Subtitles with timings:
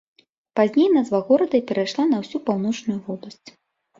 [0.59, 3.49] Пазней назва горада перайшла на ўсю паўночную вобласць.